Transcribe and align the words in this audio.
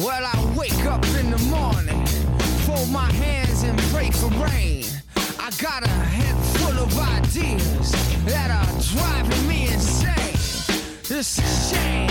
Well, 0.00 0.24
I 0.24 0.54
wake 0.58 0.86
up 0.86 1.04
in 1.18 1.30
the 1.30 1.38
morning, 1.50 2.06
fold 2.64 2.88
my 2.88 3.12
hands 3.12 3.64
and 3.64 3.78
pray 3.92 4.10
for 4.10 4.28
rain. 4.42 4.86
I 5.38 5.50
got 5.60 5.84
a 5.84 5.90
head 5.90 6.34
full 6.56 6.78
of 6.82 6.98
ideas 6.98 7.92
that 8.24 8.50
are 8.50 8.80
driving 8.96 9.46
me 9.46 9.64
insane. 9.64 10.32
This 11.06 11.38
is 11.38 11.70
shame. 11.70 12.08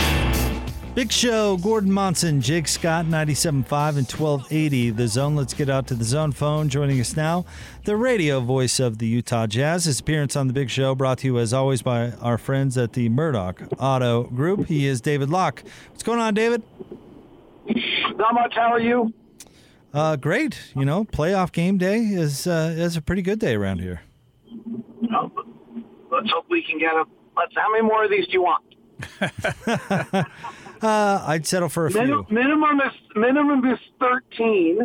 Big 0.94 1.12
Show, 1.12 1.58
Gordon 1.58 1.92
Monson, 1.92 2.42
Jake 2.42 2.68
Scott, 2.68 3.06
97.5 3.06 3.48
and 3.48 4.08
1280. 4.08 4.92
The 4.92 5.08
Zone, 5.08 5.36
let's 5.36 5.56
get 5.56 5.68
out 5.68 5.88
to 5.88 5.96
the 5.96 6.04
Zone 6.04 6.32
phone. 6.32 6.70
Joining 6.70 7.00
us 7.00 7.16
now, 7.16 7.44
the 7.86 7.98
radio 7.98 8.40
voice 8.40 8.80
of 8.80 9.00
the 9.00 9.08
Utah 9.08 9.48
Jazz. 9.48 9.86
His 9.86 10.00
appearance 10.00 10.36
on 10.36 10.46
The 10.46 10.54
Big 10.54 10.70
Show 10.70 10.94
brought 10.94 11.18
to 11.20 11.28
you, 11.28 11.40
as 11.40 11.54
always, 11.54 11.82
by 11.82 12.12
our 12.22 12.38
friends 12.38 12.78
at 12.78 12.94
the 12.94 13.10
Murdoch 13.10 13.64
Auto 13.80 14.26
Group. 14.26 14.68
He 14.68 14.86
is 14.86 15.02
David 15.02 15.32
Locke. 15.32 15.64
What's 15.90 16.04
going 16.04 16.20
on, 16.20 16.36
David? 16.36 16.62
Not 18.18 18.34
much. 18.34 18.54
How 18.56 18.72
are 18.74 18.80
you? 18.80 19.14
Uh, 19.94 20.16
great. 20.16 20.60
You 20.76 20.86
know, 20.86 21.06
playoff 21.06 21.52
game 21.52 21.78
day 21.78 22.00
is 22.00 22.46
uh, 22.48 22.74
is 22.78 22.96
a 22.98 23.02
pretty 23.02 23.22
good 23.22 23.40
day 23.40 23.56
around 23.56 23.80
here. 23.80 24.02
Oh, 25.14 25.32
let's 26.12 26.30
hope 26.32 26.46
we 26.50 26.64
can 26.64 26.78
get 26.80 26.94
a. 26.94 27.06
Let's. 27.38 27.54
How 27.56 27.72
many 27.72 27.84
more 27.84 28.04
of 28.06 28.12
these 28.12 28.26
do 28.28 28.34
you 28.34 28.44
want? 28.44 28.64
Uh, 30.82 31.22
I'd 31.28 31.46
settle 31.46 31.68
for 31.68 31.88
a 31.88 31.92
Minim, 31.92 32.24
few. 32.24 32.34
minimum 32.36 32.80
is 32.80 32.94
minimum 33.14 33.66
is 33.70 33.80
thirteen. 34.00 34.80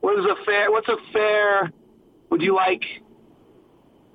What 0.00 0.16
is 0.20 0.24
a 0.26 0.36
fair? 0.44 0.70
What's 0.70 0.86
a 0.88 0.96
fair? 1.12 1.72
Would 2.30 2.40
you 2.40 2.54
like? 2.54 2.84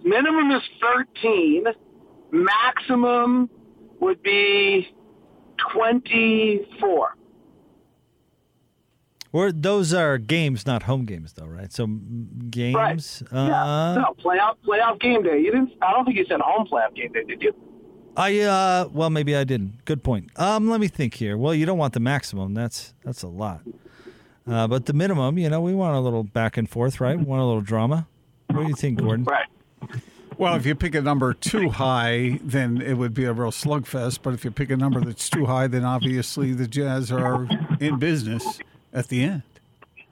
Minimum 0.02 0.52
is 0.52 0.62
thirteen. 0.82 1.66
Maximum 2.32 3.50
would 4.00 4.24
be 4.24 4.88
twenty-four. 5.74 7.18
Or 9.32 9.52
those 9.52 9.94
are 9.94 10.18
games, 10.18 10.66
not 10.66 10.84
home 10.84 11.06
games, 11.06 11.34
though, 11.34 11.46
right? 11.46 11.72
So 11.72 11.86
games. 12.50 12.76
Right. 13.32 13.34
Uh, 13.34 13.48
yeah. 13.48 14.02
No 14.02 14.16
playoff 14.24 14.56
playoff 14.66 15.00
game 15.00 15.22
day. 15.22 15.40
You 15.40 15.52
didn't. 15.52 15.74
I 15.82 15.92
don't 15.92 16.06
think 16.06 16.18
you 16.18 16.26
said 16.26 16.42
home 16.42 16.68
playoff 16.68 16.96
game 16.96 17.12
day, 17.12 17.24
did 17.24 17.42
you? 17.42 17.54
I 18.18 18.40
uh 18.40 18.90
well 18.92 19.10
maybe 19.10 19.36
I 19.36 19.44
didn't. 19.44 19.86
Good 19.86 20.04
point. 20.04 20.32
Um 20.36 20.68
let 20.68 20.82
me 20.82 20.88
think 20.88 21.14
here. 21.14 21.38
Well, 21.38 21.54
you 21.54 21.66
don't 21.66 21.78
want 21.78 21.94
the 21.94 22.00
maximum. 22.00 22.54
That's 22.54 22.94
that's 23.06 23.22
a 23.22 23.28
lot. 23.28 23.62
Uh, 24.50 24.68
but 24.68 24.88
the 24.88 24.94
minimum, 24.94 25.38
you 25.38 25.48
know, 25.48 25.62
we 25.62 25.76
want 25.76 25.96
a 25.96 26.00
little 26.00 26.24
back 26.24 26.58
and 26.58 26.68
forth, 26.68 27.00
right? 27.00 27.18
We 27.18 27.24
want 27.24 27.42
a 27.42 27.46
little 27.46 27.62
drama. 27.62 28.08
What 28.48 28.64
do 28.64 28.68
you 28.68 28.74
think, 28.74 29.00
Gordon? 29.00 29.26
Right. 29.26 29.46
Well, 30.40 30.56
if 30.56 30.66
you 30.66 30.74
pick 30.74 30.96
a 30.96 31.02
number 31.02 31.34
too 31.34 31.70
high, 31.70 32.40
then 32.42 32.82
it 32.82 32.96
would 32.96 33.14
be 33.14 33.26
a 33.26 33.34
real 33.34 33.52
slugfest. 33.52 34.20
But 34.24 34.34
if 34.34 34.44
you 34.44 34.50
pick 34.50 34.72
a 34.72 34.78
number 34.78 35.02
that's 35.02 35.30
too 35.30 35.46
high, 35.46 35.68
then 35.68 35.86
obviously 35.86 36.54
the 36.54 36.66
Jazz 36.66 37.12
are 37.12 37.48
in 37.80 38.00
business 38.00 38.60
at 38.94 39.08
the 39.08 39.24
end. 39.24 39.44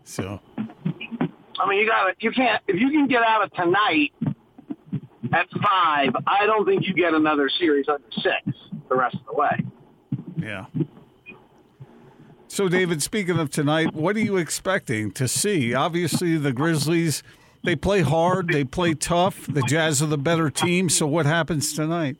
So, 0.03 0.39
I 0.57 1.67
mean, 1.67 1.79
you 1.79 1.87
got 1.87 2.05
to 2.05 2.13
You 2.19 2.31
can't. 2.31 2.61
If 2.67 2.79
you 2.79 2.89
can 2.89 3.07
get 3.07 3.23
out 3.23 3.43
of 3.43 3.51
tonight 3.53 4.13
at 5.33 5.47
five, 5.61 6.15
I 6.25 6.45
don't 6.45 6.65
think 6.65 6.87
you 6.87 6.93
get 6.93 7.13
another 7.13 7.49
series 7.49 7.87
under 7.89 8.07
six 8.11 8.57
the 8.89 8.95
rest 8.95 9.15
of 9.15 9.25
the 9.25 9.33
way. 9.33 9.65
yeah. 10.37 10.65
So, 12.47 12.69
David, 12.69 13.03
speaking 13.03 13.37
of 13.37 13.51
tonight, 13.51 13.93
what 13.93 14.15
are 14.15 14.21
you 14.21 14.37
expecting 14.37 15.11
to 15.11 15.27
see? 15.27 15.73
Obviously, 15.75 16.37
the 16.37 16.53
Grizzlies, 16.53 17.21
they 17.63 17.75
play 17.75 18.01
hard, 18.01 18.47
they 18.47 18.63
play 18.63 18.93
tough. 18.93 19.45
The 19.45 19.61
Jazz 19.63 20.01
are 20.01 20.07
the 20.07 20.17
better 20.17 20.49
team. 20.49 20.89
So, 20.89 21.05
what 21.05 21.25
happens 21.25 21.73
tonight? 21.73 22.17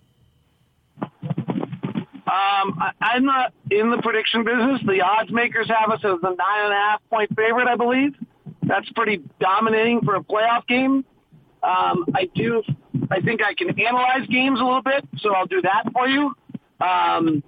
Um, 2.37 2.77
I, 2.79 2.91
I'm 3.01 3.25
not 3.25 3.53
in 3.71 3.89
the 3.89 3.97
prediction 3.97 4.43
business. 4.43 4.81
The 4.85 5.01
odds 5.01 5.31
makers 5.31 5.67
have 5.69 5.89
us 5.91 6.01
as 6.03 6.19
a 6.21 6.35
nine 6.35 6.63
and 6.65 6.73
a 6.73 6.75
half 6.75 7.01
point 7.09 7.35
favorite, 7.35 7.67
I 7.67 7.75
believe. 7.75 8.13
That's 8.63 8.87
pretty 8.91 9.23
dominating 9.39 10.01
for 10.01 10.15
a 10.15 10.21
playoff 10.21 10.67
game. 10.67 11.03
Um, 11.63 12.05
I 12.13 12.29
do. 12.35 12.61
I 13.09 13.21
think 13.21 13.41
I 13.41 13.53
can 13.55 13.69
analyze 13.79 14.27
games 14.27 14.59
a 14.59 14.63
little 14.63 14.83
bit, 14.83 15.07
so 15.17 15.33
I'll 15.33 15.47
do 15.47 15.61
that 15.63 15.91
for 15.93 16.07
you. 16.07 16.33
Um, 16.79 17.43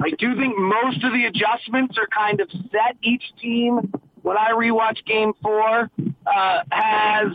I 0.00 0.10
do 0.10 0.36
think 0.36 0.56
most 0.56 1.02
of 1.02 1.12
the 1.12 1.24
adjustments 1.24 1.96
are 1.98 2.06
kind 2.06 2.40
of 2.40 2.48
set. 2.70 2.96
Each 3.02 3.24
team, 3.40 3.92
when 4.22 4.36
I 4.36 4.52
rewatch 4.52 5.04
Game 5.06 5.32
Four, 5.42 5.90
uh, 6.26 6.62
has 6.70 7.28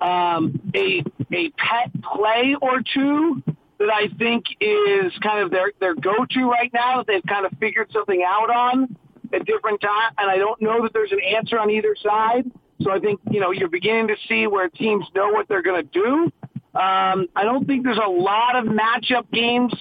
um, 0.00 0.60
a 0.74 1.04
a 1.32 1.50
pet 1.50 1.90
play 2.02 2.56
or 2.60 2.82
two 2.82 3.42
that 3.78 3.90
I 3.90 4.08
think 4.18 4.44
is 4.60 5.12
kind 5.22 5.42
of 5.42 5.50
their 5.50 5.72
their 5.80 5.94
go 5.94 6.24
to 6.30 6.50
right 6.50 6.70
now 6.72 6.98
that 6.98 7.06
they've 7.06 7.24
kind 7.28 7.46
of 7.46 7.52
figured 7.58 7.90
something 7.92 8.24
out 8.26 8.50
on 8.50 8.96
at 9.32 9.44
different 9.46 9.80
times. 9.80 10.14
And 10.18 10.30
I 10.30 10.36
don't 10.38 10.60
know 10.60 10.82
that 10.82 10.92
there's 10.92 11.12
an 11.12 11.20
answer 11.20 11.58
on 11.58 11.70
either 11.70 11.96
side. 12.02 12.50
So 12.80 12.90
I 12.90 12.98
think 12.98 13.20
you 13.30 13.40
know 13.40 13.50
you're 13.50 13.68
beginning 13.68 14.08
to 14.08 14.16
see 14.28 14.46
where 14.46 14.68
teams 14.68 15.06
know 15.14 15.30
what 15.30 15.48
they're 15.48 15.62
going 15.62 15.82
to 15.82 15.90
do. 15.90 16.32
Um, 16.78 17.28
I 17.36 17.44
don't 17.44 17.66
think 17.66 17.84
there's 17.84 18.00
a 18.04 18.10
lot 18.10 18.56
of 18.56 18.64
matchup 18.64 19.30
games 19.32 19.72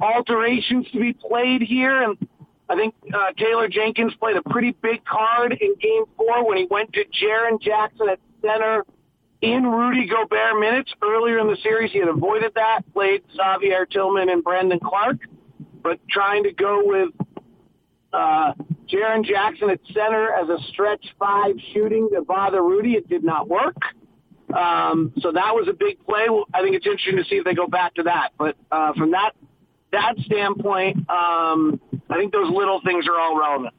alterations 0.00 0.86
to 0.92 0.98
be 0.98 1.12
played 1.12 1.62
here, 1.62 2.02
and 2.02 2.16
I 2.68 2.74
think 2.74 2.94
uh, 3.12 3.32
Taylor 3.36 3.68
Jenkins 3.68 4.14
played 4.14 4.36
a 4.36 4.42
pretty 4.42 4.74
big 4.82 5.04
card 5.04 5.52
in 5.52 5.74
Game 5.80 6.04
Four 6.16 6.48
when 6.48 6.56
he 6.56 6.66
went 6.70 6.92
to 6.94 7.04
Jaren 7.04 7.60
Jackson 7.60 8.08
at 8.08 8.18
center 8.40 8.84
in 9.42 9.64
Rudy 9.64 10.06
Gobert 10.06 10.58
minutes 10.58 10.92
earlier 11.02 11.38
in 11.40 11.48
the 11.48 11.56
series. 11.62 11.90
He 11.90 11.98
had 11.98 12.08
avoided 12.08 12.52
that, 12.54 12.82
played 12.92 13.22
Xavier 13.36 13.84
Tillman 13.86 14.30
and 14.30 14.42
Brandon 14.42 14.78
Clarke, 14.78 15.20
but 15.82 15.98
trying 16.08 16.44
to 16.44 16.52
go 16.52 16.80
with 16.84 17.08
uh, 18.12 18.52
Jaren 18.88 19.24
Jackson 19.24 19.68
at 19.70 19.80
center 19.92 20.32
as 20.32 20.48
a 20.48 20.58
stretch 20.68 21.04
five 21.18 21.56
shooting 21.74 22.08
to 22.14 22.22
bother 22.22 22.62
Rudy. 22.62 22.92
It 22.92 23.08
did 23.08 23.24
not 23.24 23.48
work. 23.48 23.76
Um, 24.54 25.12
so 25.18 25.32
that 25.32 25.54
was 25.54 25.66
a 25.68 25.72
big 25.72 26.04
play. 26.06 26.26
I 26.54 26.62
think 26.62 26.76
it's 26.76 26.86
interesting 26.86 27.16
to 27.16 27.24
see 27.24 27.36
if 27.36 27.44
they 27.44 27.54
go 27.54 27.66
back 27.66 27.94
to 27.94 28.04
that. 28.04 28.30
But 28.38 28.56
uh, 28.70 28.92
from 28.94 29.10
that 29.10 29.32
that 29.92 30.14
standpoint, 30.24 30.98
um, 31.10 31.80
I 32.08 32.16
think 32.16 32.32
those 32.32 32.50
little 32.50 32.80
things 32.84 33.06
are 33.08 33.18
all 33.18 33.38
relevant. 33.38 33.74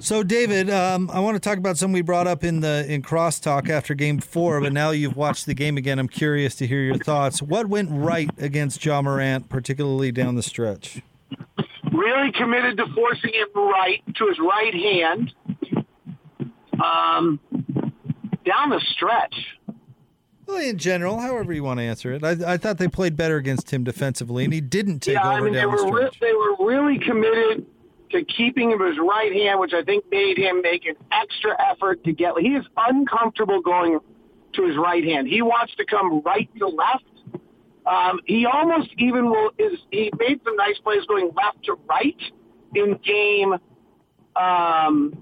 So, 0.00 0.22
David, 0.22 0.70
um, 0.70 1.10
I 1.12 1.20
want 1.20 1.34
to 1.36 1.40
talk 1.40 1.58
about 1.58 1.76
something 1.76 1.92
we 1.92 2.00
brought 2.00 2.26
up 2.26 2.44
in 2.44 2.60
the 2.60 2.86
in 2.88 3.02
crosstalk 3.02 3.68
after 3.68 3.94
Game 3.94 4.20
Four, 4.20 4.60
but 4.62 4.72
now 4.72 4.90
you've 4.90 5.16
watched 5.16 5.44
the 5.44 5.52
game 5.52 5.76
again. 5.76 5.98
I'm 5.98 6.08
curious 6.08 6.54
to 6.56 6.66
hear 6.66 6.80
your 6.80 6.96
thoughts. 6.96 7.42
What 7.42 7.66
went 7.66 7.90
right 7.90 8.30
against 8.38 8.82
Ja 8.82 9.02
Morant, 9.02 9.50
particularly 9.50 10.10
down 10.10 10.34
the 10.34 10.42
stretch? 10.42 11.02
Really 11.92 12.32
committed 12.32 12.78
to 12.78 12.86
forcing 12.94 13.34
him 13.34 13.48
right 13.54 14.02
to 14.16 14.28
his 14.28 14.38
right 14.38 14.74
hand. 14.74 15.34
Um, 16.82 17.38
down 18.46 18.70
the 18.70 18.80
stretch. 18.92 19.34
Well, 20.46 20.56
in 20.56 20.78
general, 20.78 21.20
however 21.20 21.52
you 21.52 21.62
want 21.62 21.78
to 21.80 21.84
answer 21.84 22.12
it, 22.12 22.24
I, 22.24 22.54
I 22.54 22.56
thought 22.56 22.78
they 22.78 22.88
played 22.88 23.14
better 23.16 23.36
against 23.36 23.70
him 23.72 23.84
defensively, 23.84 24.44
and 24.44 24.52
he 24.54 24.60
didn't 24.62 25.00
take 25.00 25.14
yeah, 25.14 25.28
over 25.28 25.36
I 25.36 25.40
mean 25.42 25.52
they 25.52 25.60
down 25.60 25.76
the 25.76 25.84
were 25.84 25.92
re- 25.92 26.06
stretch. 26.08 26.20
they 26.20 26.32
were 26.32 26.56
really 26.66 26.98
committed 26.98 27.66
to 28.12 28.24
keeping 28.24 28.70
him 28.70 28.80
his 28.80 28.98
right 28.98 29.32
hand, 29.32 29.60
which 29.60 29.72
I 29.72 29.82
think 29.82 30.04
made 30.10 30.38
him 30.38 30.62
make 30.62 30.86
an 30.86 30.94
extra 31.10 31.56
effort 31.70 32.04
to 32.04 32.12
get. 32.12 32.38
He 32.38 32.48
is 32.48 32.64
uncomfortable 32.76 33.60
going 33.60 33.98
to 34.54 34.66
his 34.66 34.76
right 34.76 35.04
hand. 35.04 35.28
He 35.28 35.42
wants 35.42 35.74
to 35.76 35.84
come 35.84 36.20
right 36.20 36.48
to 36.58 36.68
left. 36.68 37.04
Um, 37.84 38.20
he 38.26 38.46
almost 38.46 38.90
even 38.98 39.28
will 39.28 39.50
is 39.58 39.78
he 39.90 40.10
made 40.18 40.40
some 40.44 40.56
nice 40.56 40.78
plays 40.78 41.04
going 41.06 41.30
left 41.34 41.64
to 41.64 41.76
right 41.88 42.20
in 42.74 42.98
game 43.04 43.54
um, 44.36 45.12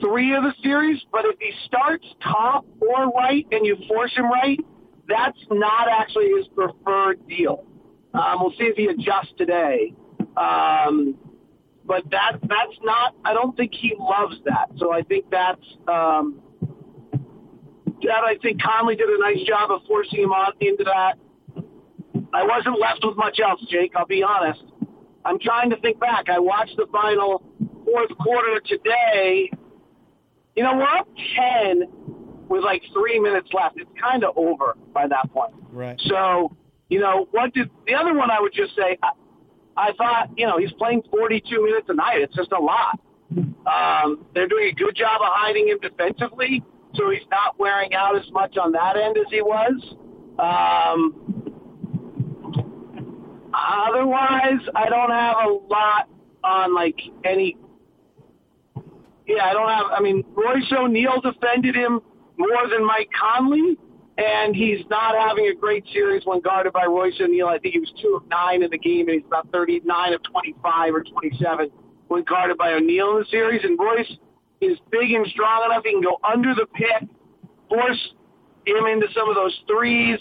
three 0.00 0.34
of 0.34 0.42
the 0.42 0.52
series. 0.62 1.00
But 1.12 1.24
if 1.24 1.36
he 1.38 1.52
starts 1.66 2.04
top 2.22 2.64
or 2.80 3.10
right 3.10 3.46
and 3.52 3.64
you 3.64 3.76
force 3.88 4.12
him 4.16 4.24
right, 4.24 4.58
that's 5.08 5.38
not 5.50 5.88
actually 5.88 6.30
his 6.36 6.48
preferred 6.48 7.26
deal. 7.28 7.64
Um, 8.12 8.40
we'll 8.40 8.52
see 8.52 8.64
if 8.64 8.76
he 8.76 8.86
adjusts 8.86 9.34
today. 9.36 9.94
Um, 10.36 11.16
but 11.86 12.02
that 12.10 12.38
that's 12.42 12.78
not. 12.82 13.14
I 13.24 13.34
don't 13.34 13.56
think 13.56 13.72
he 13.74 13.94
loves 13.98 14.36
that. 14.44 14.70
So 14.78 14.92
I 14.92 15.02
think 15.02 15.26
that's 15.30 15.64
um, 15.86 16.40
that. 18.02 18.24
I 18.24 18.36
think 18.42 18.60
Conley 18.62 18.96
did 18.96 19.08
a 19.08 19.18
nice 19.18 19.46
job 19.46 19.70
of 19.70 19.82
forcing 19.86 20.22
him 20.22 20.32
on 20.32 20.52
into 20.60 20.84
that. 20.84 21.14
I 22.32 22.44
wasn't 22.44 22.80
left 22.80 23.00
with 23.04 23.16
much 23.16 23.38
else, 23.40 23.60
Jake. 23.68 23.92
I'll 23.96 24.06
be 24.06 24.22
honest. 24.22 24.62
I'm 25.24 25.38
trying 25.38 25.70
to 25.70 25.76
think 25.76 26.00
back. 26.00 26.28
I 26.28 26.38
watched 26.38 26.76
the 26.76 26.86
final 26.90 27.42
fourth 27.84 28.16
quarter 28.18 28.60
today. 28.60 29.50
You 30.56 30.62
know, 30.62 30.76
we're 30.76 30.84
up 30.84 31.08
ten 31.36 31.82
with 32.48 32.62
like 32.62 32.82
three 32.92 33.18
minutes 33.18 33.48
left. 33.52 33.76
It's 33.78 33.90
kind 34.00 34.24
of 34.24 34.36
over 34.36 34.76
by 34.92 35.06
that 35.08 35.30
point. 35.32 35.54
Right. 35.72 36.00
So, 36.06 36.56
you 36.88 37.00
know, 37.00 37.26
what 37.30 37.52
did 37.54 37.70
the 37.86 37.94
other 37.94 38.14
one? 38.14 38.30
I 38.30 38.40
would 38.40 38.52
just 38.52 38.76
say, 38.76 38.98
I, 39.02 39.10
I 39.76 39.92
thought, 39.92 40.30
you 40.36 40.46
know, 40.46 40.58
he's 40.58 40.72
playing 40.72 41.02
42 41.10 41.62
minutes 41.62 41.86
a 41.88 41.94
night. 41.94 42.20
It's 42.20 42.34
just 42.34 42.52
a 42.52 42.60
lot. 42.60 42.98
Um, 43.36 44.24
they're 44.34 44.48
doing 44.48 44.68
a 44.68 44.74
good 44.74 44.94
job 44.94 45.20
of 45.20 45.28
hiding 45.30 45.68
him 45.68 45.78
defensively, 45.80 46.62
so 46.94 47.10
he's 47.10 47.26
not 47.30 47.58
wearing 47.58 47.94
out 47.94 48.16
as 48.16 48.30
much 48.30 48.56
on 48.56 48.72
that 48.72 48.96
end 48.96 49.16
as 49.16 49.26
he 49.30 49.42
was. 49.42 49.96
Um, 50.38 51.52
otherwise, 53.52 54.60
I 54.74 54.88
don't 54.88 55.10
have 55.10 55.36
a 55.44 55.50
lot 55.68 56.08
on 56.44 56.74
like 56.74 57.00
any. 57.24 57.56
Yeah, 59.26 59.44
I 59.44 59.52
don't 59.54 59.68
have. 59.68 59.86
I 59.90 60.00
mean, 60.00 60.22
Royce 60.34 60.70
O'Neale 60.72 61.20
defended 61.20 61.74
him 61.74 62.00
more 62.36 62.68
than 62.70 62.84
Mike 62.86 63.08
Conley, 63.18 63.78
and 64.16 64.54
he's 64.54 64.84
not 64.90 65.14
having 65.16 65.48
a 65.48 65.54
great 65.54 65.84
series 65.92 66.22
when 66.24 66.40
guarded 66.40 66.72
by 66.72 66.84
Royce 66.84 67.14
O'Neale. 67.20 67.48
I 67.48 67.58
think 67.58 67.74
he 67.74 67.80
was 67.80 67.92
two 68.00 68.14
of 68.14 68.28
nine 68.28 68.62
in 68.62 68.70
the 68.70 68.78
game, 68.78 69.08
and 69.08 69.20
he's 69.20 69.26
about 69.26 69.48
39 69.52 70.12
of 70.12 70.22
25 70.22 70.94
or 70.94 71.02
27 71.02 71.70
when 72.08 72.22
guarded 72.24 72.56
by 72.56 72.72
O'Neale 72.72 73.16
in 73.16 73.18
the 73.20 73.26
series. 73.30 73.64
And 73.64 73.78
Royce 73.78 74.10
is 74.60 74.78
big 74.90 75.10
and 75.10 75.26
strong 75.28 75.64
enough; 75.66 75.82
he 75.84 75.92
can 75.92 76.02
go 76.02 76.20
under 76.22 76.54
the 76.54 76.66
pick, 76.66 77.08
force 77.68 78.12
him 78.66 78.86
into 78.86 79.08
some 79.12 79.28
of 79.28 79.34
those 79.34 79.58
threes, 79.66 80.18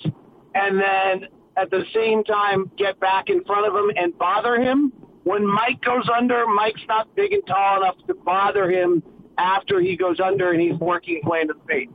and 0.55 0.79
then 0.79 1.29
at 1.55 1.69
the 1.69 1.83
same 1.93 2.23
time 2.23 2.71
get 2.77 2.99
back 2.99 3.29
in 3.29 3.43
front 3.43 3.67
of 3.67 3.75
him 3.75 3.91
and 3.95 4.17
bother 4.17 4.59
him. 4.59 4.91
When 5.23 5.45
Mike 5.45 5.81
goes 5.85 6.09
under, 6.13 6.45
Mike's 6.47 6.81
not 6.89 7.15
big 7.15 7.31
and 7.31 7.45
tall 7.47 7.83
enough 7.83 7.95
to 8.07 8.13
bother 8.13 8.69
him 8.69 9.03
after 9.37 9.79
he 9.79 9.95
goes 9.95 10.19
under 10.19 10.51
and 10.51 10.59
he's 10.59 10.77
working 10.79 11.15
his 11.15 11.23
way 11.23 11.41
into 11.41 11.53
the 11.53 11.59
paint. 11.61 11.91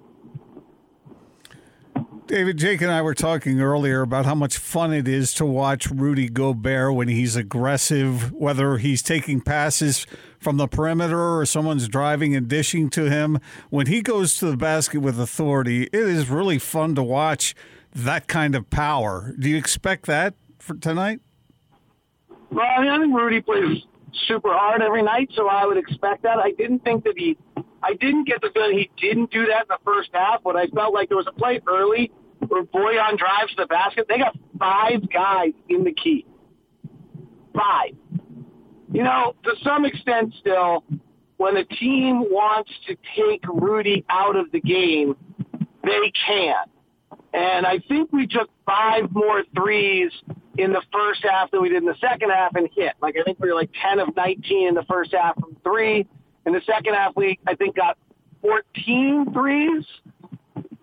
David, 2.28 2.58
Jake 2.58 2.82
and 2.82 2.90
I 2.90 3.00
were 3.00 3.14
talking 3.14 3.58
earlier 3.58 4.02
about 4.02 4.26
how 4.26 4.34
much 4.34 4.58
fun 4.58 4.92
it 4.92 5.08
is 5.08 5.32
to 5.32 5.46
watch 5.46 5.90
Rudy 5.90 6.28
Gobert 6.28 6.94
when 6.94 7.08
he's 7.08 7.36
aggressive, 7.36 8.30
whether 8.32 8.76
he's 8.76 9.00
taking 9.00 9.40
passes 9.40 10.06
from 10.38 10.58
the 10.58 10.68
perimeter 10.68 11.38
or 11.38 11.46
someone's 11.46 11.88
driving 11.88 12.36
and 12.36 12.46
dishing 12.46 12.90
to 12.90 13.08
him. 13.08 13.38
When 13.70 13.86
he 13.86 14.02
goes 14.02 14.36
to 14.38 14.50
the 14.50 14.58
basket 14.58 14.98
with 14.98 15.18
authority, 15.18 15.84
it 15.84 15.94
is 15.94 16.28
really 16.28 16.58
fun 16.58 16.94
to 16.96 17.02
watch 17.02 17.54
that 17.94 18.28
kind 18.28 18.54
of 18.54 18.68
power. 18.68 19.34
Do 19.38 19.48
you 19.48 19.56
expect 19.56 20.04
that 20.04 20.34
for 20.58 20.74
tonight? 20.74 21.20
Well, 22.50 22.66
I 22.66 22.82
mean, 22.82 22.90
I 22.90 22.98
think 22.98 23.16
Rudy 23.16 23.40
plays 23.40 23.84
super 24.26 24.52
hard 24.52 24.82
every 24.82 25.02
night, 25.02 25.30
so 25.34 25.48
I 25.48 25.64
would 25.64 25.78
expect 25.78 26.24
that. 26.24 26.36
I 26.36 26.50
didn't 26.50 26.80
think 26.80 27.04
that 27.04 27.14
he, 27.16 27.38
I 27.82 27.94
didn't 27.94 28.24
get 28.24 28.42
the 28.42 28.50
feeling 28.52 28.76
he 28.76 28.90
didn't 29.00 29.30
do 29.30 29.46
that 29.46 29.62
in 29.62 29.68
the 29.70 29.78
first 29.82 30.10
half, 30.12 30.42
but 30.42 30.56
I 30.56 30.66
felt 30.66 30.92
like 30.92 31.08
there 31.08 31.16
was 31.16 31.26
a 31.26 31.32
play 31.32 31.62
early 31.66 32.12
where 32.46 32.62
Bojan 32.62 33.18
drives 33.18 33.50
to 33.50 33.62
the 33.62 33.66
basket. 33.66 34.06
They 34.08 34.18
got 34.18 34.36
five 34.58 35.10
guys 35.12 35.52
in 35.68 35.84
the 35.84 35.92
key. 35.92 36.26
Five. 37.54 37.94
You 38.92 39.02
know, 39.02 39.34
to 39.44 39.52
some 39.62 39.84
extent 39.84 40.34
still, 40.40 40.84
when 41.36 41.56
a 41.56 41.64
team 41.64 42.20
wants 42.30 42.70
to 42.86 42.96
take 43.16 43.42
Rudy 43.46 44.04
out 44.08 44.36
of 44.36 44.50
the 44.52 44.60
game, 44.60 45.16
they 45.84 46.12
can. 46.26 46.64
And 47.32 47.66
I 47.66 47.78
think 47.88 48.12
we 48.12 48.26
took 48.26 48.48
five 48.66 49.10
more 49.12 49.44
threes 49.54 50.10
in 50.56 50.72
the 50.72 50.82
first 50.92 51.24
half 51.28 51.50
than 51.50 51.62
we 51.62 51.68
did 51.68 51.78
in 51.78 51.84
the 51.84 51.96
second 52.00 52.30
half 52.30 52.54
and 52.56 52.68
hit. 52.74 52.94
Like 53.00 53.16
I 53.18 53.22
think 53.22 53.38
we 53.38 53.48
were 53.48 53.54
like 53.54 53.70
10 53.82 54.00
of 54.00 54.16
19 54.16 54.68
in 54.68 54.74
the 54.74 54.84
first 54.84 55.12
half 55.12 55.34
from 55.38 55.56
three. 55.62 56.06
In 56.46 56.52
the 56.52 56.62
second 56.66 56.94
half, 56.94 57.14
we 57.14 57.38
I 57.46 57.54
think 57.54 57.76
got 57.76 57.98
14 58.42 59.32
threes, 59.32 59.84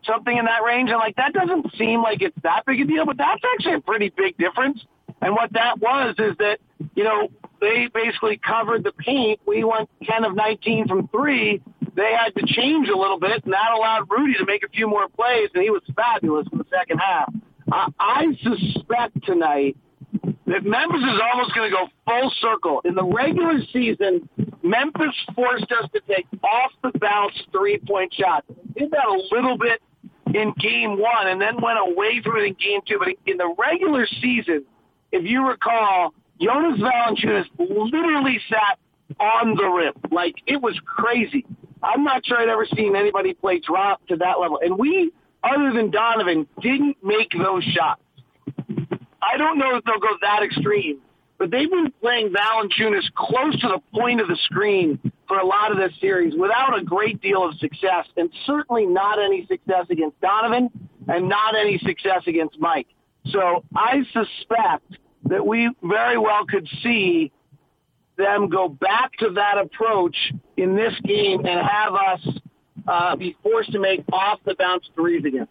something 0.05 0.35
in 0.35 0.45
that 0.45 0.63
range. 0.63 0.89
And 0.89 0.99
like 0.99 1.15
that 1.17 1.33
doesn't 1.33 1.75
seem 1.77 2.01
like 2.01 2.21
it's 2.21 2.37
that 2.43 2.63
big 2.65 2.81
a 2.81 2.85
deal, 2.85 3.05
but 3.05 3.17
that's 3.17 3.41
actually 3.53 3.75
a 3.75 3.81
pretty 3.81 4.11
big 4.15 4.37
difference. 4.37 4.83
And 5.21 5.33
what 5.33 5.53
that 5.53 5.79
was 5.79 6.15
is 6.17 6.35
that 6.37 6.59
you 6.95 7.03
know 7.03 7.29
they 7.61 7.87
basically 7.93 8.37
covered 8.37 8.83
the 8.83 8.91
paint. 8.91 9.39
We 9.45 9.63
went 9.63 9.89
10 10.03 10.23
of 10.23 10.35
19 10.35 10.87
from 10.87 11.07
three. 11.07 11.61
They 11.95 12.11
had 12.11 12.35
to 12.35 12.45
change 12.45 12.89
a 12.89 12.97
little 12.97 13.19
bit, 13.19 13.43
and 13.45 13.53
that 13.53 13.71
allowed 13.73 14.09
Rudy 14.09 14.33
to 14.37 14.45
make 14.45 14.63
a 14.63 14.69
few 14.69 14.87
more 14.87 15.07
plays, 15.07 15.49
and 15.53 15.63
he 15.63 15.69
was 15.69 15.81
fabulous 15.95 16.45
in 16.51 16.57
the 16.57 16.65
second 16.69 16.99
half. 16.99 17.33
I, 17.71 17.87
I 17.99 18.25
suspect 18.43 19.25
tonight 19.25 19.77
that 20.45 20.63
Memphis 20.63 21.01
is 21.01 21.21
almost 21.31 21.55
going 21.55 21.71
to 21.71 21.75
go 21.75 21.87
full 22.05 22.31
circle. 22.41 22.81
In 22.85 22.95
the 22.95 23.03
regular 23.03 23.59
season, 23.71 24.27
Memphis 24.61 25.15
forced 25.33 25.71
us 25.71 25.89
to 25.93 26.01
take 26.07 26.27
off 26.43 26.71
the 26.83 26.91
bounce 26.99 27.33
three 27.51 27.79
point 27.79 28.13
shots. 28.13 28.45
We 28.49 28.81
did 28.81 28.91
that 28.91 29.05
a 29.05 29.35
little 29.35 29.57
bit 29.57 29.81
in 30.35 30.53
game 30.59 30.99
one 30.99 31.27
and 31.27 31.41
then 31.41 31.61
went 31.61 31.79
away 31.79 32.21
from 32.21 32.37
it 32.37 32.43
in 32.43 32.53
game 32.53 32.81
two. 32.87 32.99
But 32.99 33.09
in 33.25 33.37
the 33.37 33.55
regular 33.57 34.05
season, 34.21 34.65
if 35.11 35.23
you 35.23 35.47
recall, 35.47 36.13
Jonas 36.41 36.79
Valanciunas 36.79 37.45
literally 37.57 38.39
sat 38.49 38.77
on 39.19 39.55
the 39.55 39.65
rim. 39.65 39.93
Like 40.11 40.35
it 40.45 40.61
was 40.61 40.77
crazy. 40.85 41.45
I'm 41.81 42.03
not 42.03 42.25
sure 42.25 42.37
I'd 42.37 42.49
ever 42.49 42.65
seen 42.75 42.95
anybody 42.95 43.33
play 43.33 43.59
drop 43.59 44.05
to 44.07 44.17
that 44.17 44.39
level. 44.39 44.59
And 44.61 44.77
we 44.77 45.11
other 45.43 45.71
than 45.71 45.91
Donovan, 45.91 46.47
didn't 46.61 46.97
make 47.03 47.31
those 47.31 47.63
shots. 47.63 48.01
I 49.21 49.37
don't 49.37 49.57
know 49.57 49.75
if 49.75 49.83
they'll 49.83 49.99
go 49.99 50.15
that 50.21 50.41
extreme, 50.43 50.99
but 51.37 51.51
they've 51.51 51.69
been 51.69 51.93
playing 52.01 52.33
Valanciunas 52.33 53.13
close 53.13 53.59
to 53.61 53.67
the 53.67 53.79
point 53.93 54.21
of 54.21 54.27
the 54.27 54.37
screen 54.45 54.99
for 55.27 55.37
a 55.37 55.45
lot 55.45 55.71
of 55.71 55.77
this 55.77 55.91
series 55.99 56.33
without 56.37 56.77
a 56.77 56.83
great 56.83 57.21
deal 57.21 57.43
of 57.43 57.55
success, 57.57 58.05
and 58.17 58.29
certainly 58.45 58.85
not 58.85 59.19
any 59.19 59.45
success 59.47 59.85
against 59.89 60.19
Donovan 60.21 60.69
and 61.07 61.29
not 61.29 61.55
any 61.55 61.77
success 61.79 62.23
against 62.27 62.59
Mike. 62.59 62.87
So 63.31 63.63
I 63.75 64.03
suspect 64.13 64.97
that 65.25 65.45
we 65.45 65.69
very 65.83 66.17
well 66.17 66.45
could 66.45 66.67
see 66.83 67.31
them 68.17 68.49
go 68.49 68.69
back 68.69 69.13
to 69.19 69.31
that 69.31 69.57
approach 69.57 70.15
in 70.57 70.75
this 70.75 70.93
game 71.03 71.45
and 71.45 71.67
have 71.67 71.93
us 71.93 72.27
uh, 72.87 73.15
be 73.15 73.35
forced 73.43 73.71
to 73.71 73.79
make 73.79 74.03
off 74.13 74.39
the 74.45 74.55
bounce 74.55 74.87
threes 74.95 75.25
again. 75.25 75.47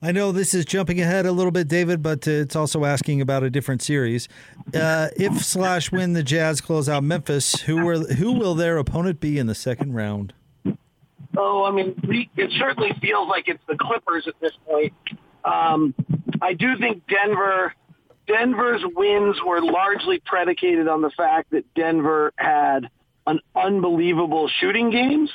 I 0.00 0.12
know 0.12 0.30
this 0.30 0.54
is 0.54 0.64
jumping 0.64 1.00
ahead 1.00 1.26
a 1.26 1.32
little 1.32 1.50
bit, 1.50 1.66
David, 1.66 2.02
but 2.02 2.26
it's 2.26 2.54
also 2.54 2.84
asking 2.84 3.20
about 3.20 3.42
a 3.42 3.50
different 3.50 3.82
series. 3.82 4.28
Uh, 4.72 5.08
if 5.16 5.44
slash 5.44 5.90
when 5.90 6.12
the 6.12 6.22
Jazz 6.22 6.60
close 6.60 6.88
out 6.88 7.02
Memphis, 7.02 7.62
who 7.62 7.84
will 7.84 8.06
who 8.14 8.32
will 8.32 8.54
their 8.54 8.78
opponent 8.78 9.18
be 9.18 9.38
in 9.38 9.46
the 9.46 9.56
second 9.56 9.94
round? 9.94 10.34
Oh, 11.36 11.64
I 11.64 11.70
mean, 11.72 12.00
it 12.36 12.50
certainly 12.58 12.92
feels 13.00 13.28
like 13.28 13.48
it's 13.48 13.62
the 13.68 13.76
Clippers 13.76 14.26
at 14.28 14.34
this 14.40 14.52
point. 14.66 14.92
Um, 15.44 15.94
I 16.40 16.54
do 16.54 16.76
think 16.78 17.02
Denver. 17.08 17.74
Denver's 18.26 18.82
wins 18.94 19.36
were 19.44 19.62
largely 19.62 20.20
predicated 20.22 20.86
on 20.86 21.00
the 21.00 21.10
fact 21.16 21.50
that 21.52 21.64
Denver 21.72 22.30
had 22.36 22.90
an 23.26 23.40
unbelievable 23.56 24.50
shooting 24.60 24.90
games 24.90 25.30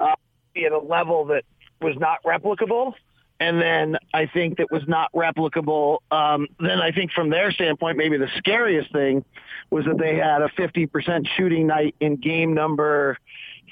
uh, 0.00 0.14
at 0.56 0.72
a 0.72 0.78
level 0.78 1.26
that 1.26 1.44
was 1.82 1.96
not 1.98 2.22
replicable. 2.24 2.94
And 3.40 3.60
then 3.60 3.96
I 4.12 4.26
think 4.26 4.58
that 4.58 4.70
was 4.70 4.82
not 4.86 5.10
replicable. 5.14 5.98
Um, 6.10 6.46
then 6.60 6.80
I 6.80 6.92
think 6.92 7.10
from 7.12 7.30
their 7.30 7.50
standpoint, 7.50 7.96
maybe 7.96 8.18
the 8.18 8.28
scariest 8.36 8.92
thing 8.92 9.24
was 9.70 9.86
that 9.86 9.96
they 9.98 10.16
had 10.16 10.42
a 10.42 10.48
50% 10.50 11.26
shooting 11.36 11.66
night 11.66 11.94
in 12.00 12.16
game 12.16 12.52
number 12.52 13.16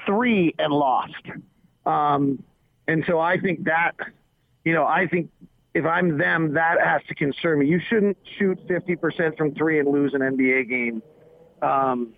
three 0.07 0.55
and 0.59 0.73
lost. 0.73 1.13
Um, 1.85 2.43
and 2.87 3.05
so 3.07 3.21
I 3.21 3.39
think 3.39 3.65
that, 3.65 3.93
you 4.65 4.73
know, 4.73 4.87
I 4.87 5.07
think 5.07 5.31
if 5.75 5.85
I'm 5.85 6.17
them, 6.17 6.55
that 6.55 6.81
has 6.83 7.03
to 7.09 7.15
concern 7.15 7.59
me. 7.59 7.67
You 7.67 7.81
shouldn't 7.91 8.17
shoot 8.39 8.59
50% 8.69 9.37
from 9.37 9.55
three 9.55 9.79
and 9.81 9.89
lose 9.89 10.15
an 10.15 10.21
NBA 10.21 10.69
game. 10.69 11.03
Um, 11.61 12.15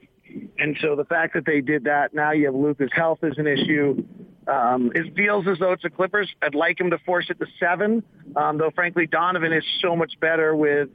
and 0.59 0.77
so 0.81 0.95
the 0.95 1.05
fact 1.05 1.35
that 1.35 1.45
they 1.47 1.61
did 1.61 1.85
that, 1.85 2.15
now 2.15 2.31
you 2.31 2.47
have 2.47 2.55
Luka's 2.55 2.91
health 2.93 3.19
is 3.25 3.35
an 3.39 3.49
issue. 3.49 4.05
Um, 4.47 4.93
it 4.95 5.15
feels 5.15 5.47
as 5.47 5.59
though 5.59 5.73
it's 5.73 5.83
the 5.83 5.91
Clippers. 5.91 6.29
I'd 6.43 6.55
like 6.55 6.81
him 6.81 6.91
to 6.91 6.99
force 6.99 7.27
it 7.31 7.39
to 7.39 7.47
seven, 7.59 8.03
um, 8.37 8.59
though 8.59 8.71
frankly 8.75 9.07
Donovan 9.07 9.53
is 9.53 9.65
so 9.81 9.95
much 9.95 10.13
better 10.21 10.57
with 10.57 10.89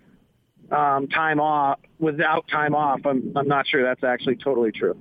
um, 0.72 1.08
time 1.08 1.40
off. 1.40 1.80
Without 2.00 2.48
time 2.48 2.76
off, 2.76 3.02
I'm 3.06 3.32
I'm 3.36 3.48
not 3.48 3.68
sure 3.68 3.84
that's 3.84 4.04
actually 4.04 4.38
totally 4.38 4.72
true. 4.72 4.98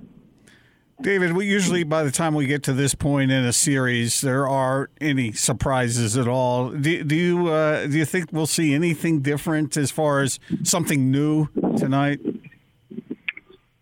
David, 1.01 1.33
we 1.33 1.45
usually 1.45 1.83
by 1.83 2.03
the 2.03 2.11
time 2.11 2.35
we 2.35 2.45
get 2.45 2.63
to 2.63 2.73
this 2.73 2.95
point 2.95 3.29
in 3.29 3.43
a 3.43 3.51
series, 3.51 4.21
there 4.21 4.47
are 4.47 4.89
any 5.01 5.33
surprises 5.33 6.15
at 6.15 6.27
all. 6.27 6.69
Do, 6.69 7.03
do 7.03 7.15
you 7.15 7.47
uh, 7.49 7.87
do 7.87 7.97
you 7.97 8.05
think 8.05 8.29
we'll 8.31 8.47
see 8.47 8.73
anything 8.73 9.21
different 9.21 9.75
as 9.75 9.91
far 9.91 10.21
as 10.21 10.39
something 10.63 11.11
new 11.11 11.49
tonight? 11.77 12.21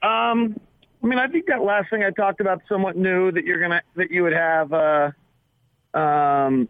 Um, 0.01 0.59
I 1.03 1.07
mean, 1.07 1.19
I 1.19 1.27
think 1.27 1.47
that 1.47 1.61
last 1.61 1.89
thing 1.89 2.03
I 2.03 2.11
talked 2.11 2.39
about 2.39 2.61
somewhat 2.69 2.95
new 2.95 3.31
that 3.31 3.43
you're 3.43 3.59
gonna 3.59 3.81
that 3.95 4.09
you 4.09 4.23
would 4.23 4.33
have 4.33 4.71
uh, 4.71 5.11
um, 5.93 6.69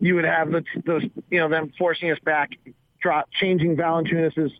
you 0.00 0.14
would 0.14 0.24
have 0.24 0.50
the, 0.50 0.64
those 0.86 1.02
you 1.30 1.38
know 1.38 1.48
them 1.48 1.72
forcing 1.78 2.10
us 2.10 2.18
back, 2.24 2.50
drop 3.00 3.28
changing 3.38 3.76
Valanciunas' 3.76 4.52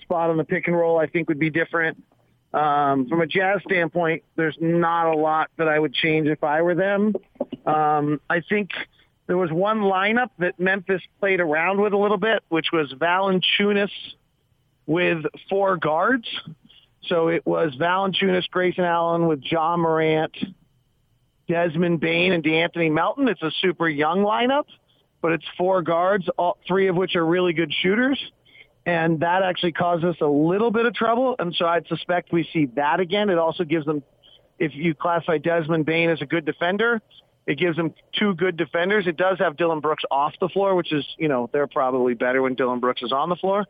spot 0.00 0.30
on 0.30 0.38
the 0.38 0.44
pick 0.44 0.68
and 0.68 0.76
roll. 0.76 0.98
I 0.98 1.06
think 1.06 1.28
would 1.28 1.38
be 1.38 1.50
different. 1.50 2.02
Um, 2.54 3.06
from 3.08 3.20
a 3.20 3.26
Jazz 3.26 3.60
standpoint, 3.68 4.22
there's 4.36 4.56
not 4.58 5.12
a 5.12 5.16
lot 5.16 5.50
that 5.58 5.68
I 5.68 5.78
would 5.78 5.92
change 5.92 6.26
if 6.28 6.42
I 6.42 6.62
were 6.62 6.74
them. 6.74 7.14
Um, 7.66 8.20
I 8.30 8.40
think 8.40 8.70
there 9.26 9.36
was 9.36 9.50
one 9.50 9.80
lineup 9.80 10.30
that 10.38 10.58
Memphis 10.58 11.02
played 11.20 11.40
around 11.40 11.82
with 11.82 11.92
a 11.92 11.98
little 11.98 12.16
bit, 12.16 12.42
which 12.48 12.68
was 12.72 12.90
Valanciunas 12.94 13.90
with 14.86 15.24
four 15.50 15.76
guards. 15.76 16.26
So 17.08 17.28
it 17.28 17.46
was 17.46 17.74
Valanciunas, 17.76 18.50
Grayson 18.50 18.84
Allen 18.84 19.26
with 19.26 19.40
John 19.40 19.80
Morant, 19.80 20.36
Desmond 21.48 22.00
Bane, 22.00 22.32
and 22.32 22.42
De'Anthony 22.42 22.90
Melton. 22.92 23.28
It's 23.28 23.42
a 23.42 23.52
super 23.60 23.88
young 23.88 24.20
lineup, 24.20 24.64
but 25.22 25.32
it's 25.32 25.44
four 25.56 25.82
guards, 25.82 26.28
all 26.36 26.58
three 26.66 26.88
of 26.88 26.96
which 26.96 27.14
are 27.14 27.24
really 27.24 27.52
good 27.52 27.72
shooters. 27.82 28.20
And 28.84 29.20
that 29.20 29.42
actually 29.42 29.72
caused 29.72 30.04
us 30.04 30.16
a 30.20 30.26
little 30.26 30.70
bit 30.70 30.86
of 30.86 30.94
trouble. 30.94 31.36
And 31.38 31.54
so 31.54 31.66
I'd 31.66 31.86
suspect 31.88 32.32
we 32.32 32.48
see 32.52 32.66
that 32.76 33.00
again. 33.00 33.30
It 33.30 33.38
also 33.38 33.64
gives 33.64 33.86
them, 33.86 34.02
if 34.58 34.74
you 34.74 34.94
classify 34.94 35.38
Desmond 35.38 35.86
Bane 35.86 36.10
as 36.10 36.22
a 36.22 36.26
good 36.26 36.44
defender, 36.44 37.00
It 37.46 37.58
gives 37.58 37.76
them 37.76 37.94
two 38.18 38.34
good 38.34 38.56
defenders. 38.56 39.06
It 39.06 39.16
does 39.16 39.38
have 39.38 39.56
Dillon 39.56 39.80
Brooks 39.80 40.02
off 40.10 40.34
the 40.40 40.48
floor, 40.48 40.74
which 40.74 40.92
is, 40.92 41.06
you 41.16 41.28
know, 41.28 41.48
they're 41.52 41.68
probably 41.68 42.14
better 42.14 42.42
when 42.42 42.54
Dillon 42.54 42.80
Brooks 42.80 43.02
is 43.02 43.12
on 43.12 43.28
the 43.28 43.36
floor. 43.36 43.66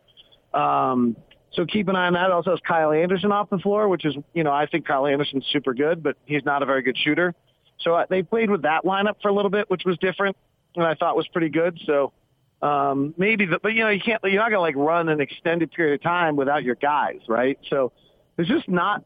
Um, 0.54 1.14
so 1.56 1.64
keep 1.64 1.88
an 1.88 1.96
eye 1.96 2.06
on 2.06 2.12
that. 2.12 2.30
Also 2.30 2.50
has 2.50 2.60
Kyle 2.60 2.92
Anderson 2.92 3.32
off 3.32 3.50
the 3.50 3.58
floor, 3.58 3.88
which 3.88 4.04
is, 4.04 4.14
you 4.34 4.44
know, 4.44 4.52
I 4.52 4.66
think 4.66 4.86
Kyle 4.86 5.06
Anderson's 5.06 5.46
super 5.50 5.74
good, 5.74 6.02
but 6.02 6.16
he's 6.26 6.44
not 6.44 6.62
a 6.62 6.66
very 6.66 6.82
good 6.82 6.96
shooter. 6.96 7.34
So 7.80 7.94
uh, 7.94 8.06
they 8.08 8.22
played 8.22 8.50
with 8.50 8.62
that 8.62 8.84
lineup 8.84 9.16
for 9.22 9.28
a 9.28 9.32
little 9.32 9.50
bit, 9.50 9.68
which 9.70 9.82
was 9.84 9.98
different, 9.98 10.36
and 10.76 10.84
I 10.84 10.94
thought 10.94 11.16
was 11.16 11.26
pretty 11.28 11.48
good. 11.48 11.80
So 11.86 12.12
um, 12.62 13.14
maybe, 13.16 13.46
the, 13.46 13.58
but 13.62 13.72
you 13.72 13.84
know, 13.84 13.90
you 13.90 14.00
can't, 14.00 14.22
you're 14.24 14.40
not 14.40 14.50
gonna 14.50 14.60
like 14.60 14.76
run 14.76 15.08
an 15.08 15.20
extended 15.20 15.72
period 15.72 15.94
of 15.94 16.02
time 16.02 16.36
without 16.36 16.62
your 16.62 16.74
guys, 16.74 17.20
right? 17.28 17.58
So 17.70 17.92
there's 18.36 18.48
just 18.48 18.68
not 18.68 19.04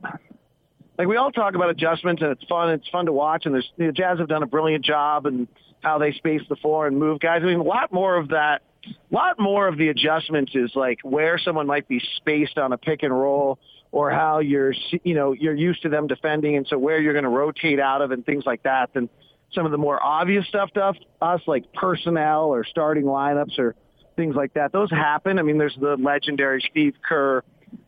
like 0.99 1.09
we 1.09 1.17
all 1.17 1.31
talk 1.31 1.55
about 1.55 1.71
adjustments 1.71 2.21
and 2.23 2.33
it's 2.33 2.45
fun. 2.45 2.71
It's 2.71 2.89
fun 2.89 3.07
to 3.07 3.13
watch, 3.13 3.47
and 3.47 3.55
there's 3.55 3.71
the 3.79 3.93
Jazz 3.93 4.19
have 4.19 4.29
done 4.29 4.43
a 4.43 4.47
brilliant 4.47 4.85
job 4.85 5.27
and 5.27 5.49
how 5.83 5.99
they 5.99 6.13
space 6.13 6.43
the 6.49 6.57
floor 6.57 6.87
and 6.87 6.99
move 6.99 7.21
guys. 7.21 7.41
I 7.43 7.47
mean, 7.47 7.61
a 7.61 7.63
lot 7.63 7.93
more 7.93 8.17
of 8.17 8.29
that. 8.29 8.63
A 8.87 9.15
lot 9.15 9.39
more 9.39 9.69
of 9.69 9.77
the 9.77 9.89
adjustments 9.89 10.53
is 10.55 10.73
like 10.75 11.01
where 11.03 11.39
someone 11.39 11.67
might 11.67 11.89
be 11.89 12.01
spaced 12.17 12.59
on 12.59 12.73
a 12.73 12.79
pick 12.79 13.03
and 13.03 13.13
roll 13.13 13.59
or 13.93 14.11
how 14.11 14.39
you're, 14.39 14.73
you 15.05 15.15
know, 15.15 15.33
you're 15.33 15.55
used 15.55 15.83
to 15.83 15.89
them 15.89 16.07
defending. 16.07 16.57
And 16.57 16.67
so 16.67 16.79
where 16.79 17.01
you're 17.01 17.13
going 17.13 17.25
to 17.25 17.31
rotate 17.31 17.81
out 17.81 18.03
of 18.03 18.11
and 18.11 18.25
things 18.25 18.45
like 18.47 18.63
that 18.63 18.95
than 18.95 19.09
some 19.53 19.67
of 19.67 19.73
the 19.73 19.79
more 19.79 20.03
obvious 20.03 20.47
stuff 20.47 20.71
to 20.73 20.95
us, 21.21 21.41
like 21.47 21.73
personnel 21.73 22.47
or 22.47 22.65
starting 22.65 23.05
lineups 23.05 23.59
or 23.59 23.75
things 24.17 24.35
like 24.37 24.55
that. 24.55 24.73
Those 24.73 24.91
happen. 24.91 25.39
I 25.39 25.43
mean, 25.43 25.59
there's 25.59 25.77
the 25.81 25.97
legendary 25.97 26.65
Steve 26.71 26.95
Kerr 27.07 27.43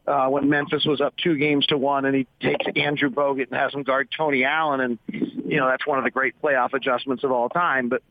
uh, 0.06 0.26
when 0.28 0.48
Memphis 0.48 0.84
was 0.84 1.00
up 1.00 1.14
two 1.22 1.36
games 1.36 1.66
to 1.66 1.78
one, 1.78 2.04
and 2.04 2.14
he 2.14 2.26
takes 2.40 2.64
Andrew 2.76 3.10
Bogut 3.10 3.48
and 3.50 3.58
has 3.58 3.72
him 3.74 3.82
guard 3.82 4.08
Tony 4.16 4.44
Allen, 4.44 4.80
and 4.80 4.98
you 5.08 5.58
know 5.58 5.68
that's 5.68 5.86
one 5.86 5.98
of 5.98 6.04
the 6.04 6.10
great 6.10 6.34
playoff 6.42 6.72
adjustments 6.72 7.24
of 7.24 7.30
all 7.32 7.48
time. 7.48 7.88
But 7.88 8.02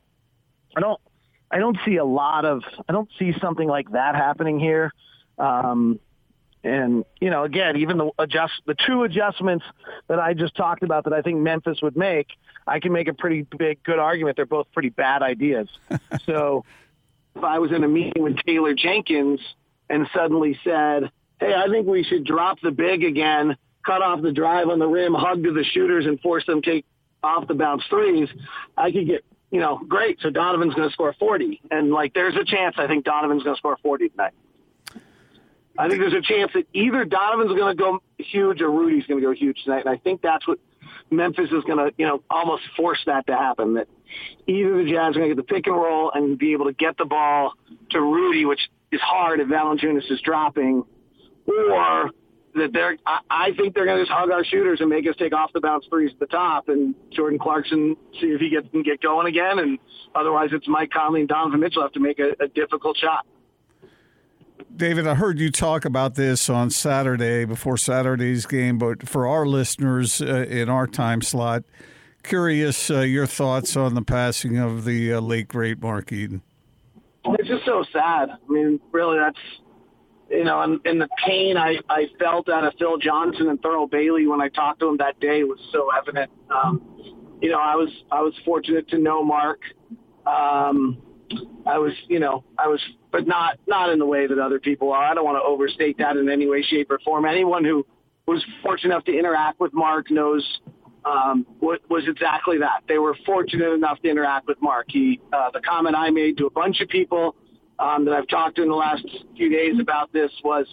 I 0.75 0.79
don't, 0.79 1.00
I 1.51 1.60
don't 1.60 1.77
see 1.86 1.98
a 1.98 2.05
lot 2.05 2.46
of, 2.46 2.63
I 2.88 2.93
don't 2.93 3.10
see 3.20 3.34
something 3.41 3.67
like 3.67 3.91
that 3.91 4.15
happening 4.15 4.60
here. 4.60 4.93
Um, 5.38 6.00
and 6.63 7.03
you 7.20 7.29
know, 7.29 7.43
again, 7.43 7.77
even 7.77 7.98
the 7.98 8.12
adjust, 8.20 8.53
the 8.65 8.75
two 8.86 9.03
adjustments 9.03 9.65
that 10.08 10.20
I 10.20 10.34
just 10.34 10.55
talked 10.55 10.84
about 10.84 11.05
that 11.05 11.13
I 11.13 11.22
think 11.22 11.39
Memphis 11.39 11.81
would 11.81 11.98
make, 11.98 12.27
I 12.67 12.79
can 12.79 12.91
make 12.93 13.08
a 13.08 13.13
pretty 13.13 13.41
big, 13.41 13.84
good 13.84 13.98
argument. 14.00 14.38
They're 14.38 14.46
both 14.46 14.67
pretty 14.72 14.89
bad 14.89 15.24
ideas. 15.24 15.67
so 16.25 16.63
if 17.36 17.43
I 17.43 17.60
was 17.60 17.72
in 17.72 17.84
a 17.84 17.88
meeting 17.88 18.22
with 18.22 18.38
Taylor 18.46 18.75
Jenkins 18.75 19.39
and 19.89 20.08
suddenly 20.13 20.60
said 20.63 21.12
hey, 21.41 21.53
I 21.53 21.67
think 21.67 21.88
we 21.88 22.03
should 22.03 22.24
drop 22.24 22.60
the 22.62 22.72
big 22.72 23.03
again, 23.03 23.58
cut 23.86 24.01
off 24.01 24.22
the 24.22 24.31
drive 24.31 24.70
on 24.70 24.79
the 24.79 24.88
rim, 24.88 25.13
hug 25.13 25.43
to 25.43 25.51
the 25.51 25.63
shooters, 25.63 26.05
and 26.05 26.20
force 26.22 26.46
them 26.46 26.62
to 26.62 26.72
take 26.72 26.86
off 27.24 27.48
the 27.48 27.55
bounce 27.55 27.84
threes, 27.89 28.29
I 28.77 28.91
could 28.91 29.08
get, 29.08 29.25
you 29.51 29.60
know, 29.60 29.77
great. 29.88 30.20
So 30.22 30.29
Donovan's 30.29 30.74
going 30.74 30.89
to 30.89 30.93
score 30.93 31.13
40. 31.20 31.62
And, 31.70 31.91
like, 31.91 32.13
there's 32.13 32.36
a 32.36 32.46
chance 32.46 32.75
I 32.77 32.88
think 32.88 33.05
Donovan's 33.05 33.43
going 33.43 33.55
to 33.55 33.60
score 33.60 33.77
40 33.84 34.10
tonight. 34.10 34.34
I 35.77 35.88
think 35.88 36.01
there's 36.01 36.13
a 36.13 36.22
chance 36.22 36.51
that 36.53 36.65
either 36.74 37.05
Donovan's 37.05 37.58
going 37.58 37.75
to 37.75 37.81
go 37.81 38.01
huge 38.17 38.62
or 38.62 38.70
Rudy's 38.70 39.05
going 39.05 39.22
to 39.22 39.25
go 39.25 39.34
huge 39.34 39.63
tonight. 39.63 39.86
And 39.86 39.89
I 39.89 39.98
think 39.98 40.22
that's 40.22 40.48
what 40.48 40.60
Memphis 41.10 41.50
is 41.51 41.63
going 41.63 41.77
to, 41.77 41.93
you 41.98 42.05
know, 42.05 42.24
almost 42.29 42.63
force 42.75 43.00
that 43.05 43.27
to 43.27 43.36
happen. 43.36 43.75
That 43.75 43.88
either 44.48 44.84
the 44.84 44.89
Jazz 44.89 45.15
are 45.15 45.20
going 45.20 45.29
to 45.29 45.36
get 45.36 45.48
the 45.48 45.53
pick 45.53 45.67
and 45.67 45.75
roll 45.75 46.12
and 46.12 46.38
be 46.38 46.53
able 46.53 46.65
to 46.65 46.74
get 46.74 46.98
the 46.98 47.05
ball 47.05 47.53
to 47.91 48.01
Rudy, 48.01 48.46
which 48.46 48.70
is 48.91 49.01
hard 49.01 49.39
if 49.39 49.48
Valanciunas 49.48 50.12
is 50.12 50.22
dropping, 50.22 50.84
or 51.48 52.12
that 52.55 52.74
they're, 52.74 52.98
I, 53.05 53.20
I 53.29 53.51
think 53.53 53.74
they're 53.74 53.86
going 53.86 53.98
to 53.98 54.03
just 54.03 54.12
hug 54.12 54.31
our 54.31 54.43
shooters 54.43 54.81
and 54.81 54.89
make 54.89 55.08
us 55.08 55.15
take 55.17 55.34
off 55.34 55.51
the 55.53 55.62
bounce 55.62 55.86
threes 55.89 56.12
at 56.13 56.20
the 56.20 56.25
top, 56.27 56.70
and 56.70 56.96
Jordan 57.12 57.39
Clarkson 57.39 57.96
see 58.20 58.27
if 58.27 58.41
he 58.41 58.50
gets 58.50 58.67
can 58.70 58.84
get 58.84 59.01
going 59.01 59.27
again, 59.27 59.60
and 59.60 59.79
otherwise 60.15 60.50
it's 60.51 60.67
Mike 60.67 60.91
Conley 60.91 61.22
and 61.22 61.29
Donovan 61.29 61.60
Mitchell 61.60 61.81
have 61.81 61.91
to 61.93 62.00
make 62.00 62.20
a, 62.20 62.36
a 62.43 62.48
difficult 62.48 62.98
shot. 62.98 63.25
David, 64.75 65.05
I 65.05 65.15
heard 65.15 65.39
you 65.39 65.51
talk 65.51 65.86
about 65.86 66.15
this 66.15 66.50
on 66.50 66.70
Saturday 66.70 67.46
before 67.46 67.77
Saturday's 67.77 68.46
game, 68.46 68.77
but 68.77 69.08
for 69.08 69.27
our 69.27 69.46
listeners 69.46 70.22
uh, 70.22 70.46
in 70.50 70.70
our 70.70 70.88
time 70.88 71.22
slot, 71.22 71.63
curious 72.24 72.89
uh, 72.89 73.01
your 73.01 73.25
thoughts 73.25 73.75
on 73.75 73.96
the 73.96 74.01
passing 74.01 74.58
of 74.58 74.86
the 74.86 75.13
uh, 75.13 75.20
late 75.20 75.48
great 75.48 75.81
Mark 75.81 76.12
Eaton. 76.12 76.41
It's 77.25 77.48
just 77.48 77.65
so 77.65 77.84
sad. 77.91 78.29
I 78.29 78.51
mean, 78.51 78.79
really, 78.91 79.20
that's 79.20 79.39
you 80.31 80.45
know, 80.45 80.61
and, 80.61 80.79
and 80.85 81.01
the 81.01 81.09
pain 81.25 81.57
I, 81.57 81.77
I 81.89 82.07
felt 82.17 82.50
out 82.50 82.63
of 82.63 82.73
Phil 82.79 82.97
Johnson 82.97 83.50
and 83.50 83.61
Thurl 83.61 83.89
Bailey 83.89 84.27
when 84.27 84.41
I 84.41 84.47
talked 84.47 84.79
to 84.79 84.88
him 84.88 84.97
that 84.97 85.19
day 85.19 85.43
was 85.43 85.59
so 85.71 85.89
evident. 85.91 86.31
Um, 86.50 86.81
you 87.41 87.50
know, 87.50 87.59
I 87.59 87.75
was 87.75 87.89
I 88.11 88.21
was 88.21 88.33
fortunate 88.45 88.88
to 88.89 88.97
know 88.97 89.23
Mark. 89.23 89.59
Um, 90.25 91.01
I 91.65 91.77
was, 91.77 91.93
you 92.07 92.19
know, 92.19 92.43
I 92.57 92.67
was, 92.67 92.81
but 93.11 93.27
not 93.27 93.59
not 93.67 93.89
in 93.89 94.00
the 94.00 94.05
way 94.05 94.27
that 94.27 94.39
other 94.39 94.59
people 94.59 94.91
are. 94.91 95.03
I 95.03 95.13
don't 95.13 95.25
want 95.25 95.38
to 95.38 95.43
overstate 95.43 95.97
that 95.97 96.17
in 96.17 96.29
any 96.29 96.47
way, 96.47 96.61
shape, 96.61 96.91
or 96.91 97.00
form. 97.00 97.25
Anyone 97.25 97.65
who 97.65 97.85
was 98.25 98.43
fortunate 98.63 98.93
enough 98.93 99.05
to 99.05 99.17
interact 99.17 99.59
with 99.59 99.73
Mark 99.73 100.09
knows 100.11 100.61
um, 101.03 101.45
what 101.59 101.81
was 101.89 102.03
exactly 102.07 102.59
that. 102.59 102.83
They 102.88 103.00
were 103.00 103.17
fortunate 103.25 103.73
enough 103.73 104.00
to 104.01 104.09
interact 104.09 104.47
with 104.47 104.61
Mark. 104.61 104.85
He, 104.89 105.19
uh, 105.33 105.50
the 105.51 105.61
comment 105.61 105.95
I 105.95 106.09
made 106.11 106.38
to 106.38 106.45
a 106.45 106.51
bunch 106.51 106.79
of 106.81 106.89
people 106.89 107.35
um, 107.81 108.05
that 108.05 108.13
I've 108.13 108.27
talked 108.27 108.57
to 108.57 108.61
in 108.61 108.69
the 108.69 108.75
last 108.75 109.03
few 109.35 109.50
days 109.50 109.79
about 109.81 110.13
this 110.13 110.31
was 110.43 110.67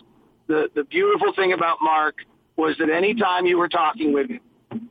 the, 0.46 0.68
the 0.74 0.84
beautiful 0.84 1.32
thing 1.34 1.54
about 1.54 1.78
Mark 1.80 2.16
was 2.56 2.76
that 2.78 2.90
anytime 2.90 3.46
you 3.46 3.56
were 3.56 3.68
talking 3.68 4.12
with 4.12 4.28
him, 4.28 4.40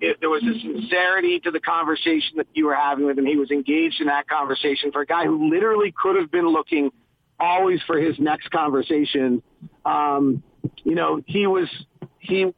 it, 0.02 0.18
there 0.20 0.30
was 0.30 0.42
a 0.44 0.60
sincerity 0.60 1.40
to 1.42 1.52
the 1.52 1.60
conversation 1.60 2.38
that 2.38 2.48
you 2.54 2.66
were 2.66 2.76
having 2.76 3.06
with 3.06 3.20
him. 3.20 3.26
He 3.28 3.36
was 3.36 3.52
engaged 3.52 4.02
in 4.02 4.08
that 4.08 4.28
conversation 4.28 4.92
for 4.92 5.02
a 5.02 5.06
guy 5.06 5.26
who 5.26 5.50
literally 5.50 5.94
could 6.02 6.16
have 6.16 6.32
been 6.32 6.48
looking 6.48 6.90
always 7.40 7.80
for 7.86 8.00
his 8.00 8.18
next 8.18 8.50
conversation. 8.50 9.44
Um, 9.86 10.42
you 10.84 10.96
know, 10.96 11.22
he 11.28 11.46
was 11.46 11.70
he 12.18 12.52